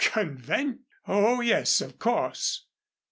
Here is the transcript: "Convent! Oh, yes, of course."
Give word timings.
"Convent! 0.03 0.79
Oh, 1.07 1.41
yes, 1.41 1.79
of 1.79 1.99
course." 1.99 2.65